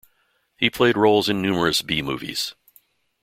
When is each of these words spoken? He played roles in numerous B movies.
He 0.57 0.71
played 0.71 0.97
roles 0.97 1.29
in 1.29 1.43
numerous 1.43 1.83
B 1.83 2.01
movies. 2.01 2.55